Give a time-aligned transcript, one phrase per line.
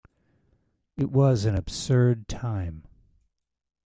[0.97, 2.87] It was an absurd time.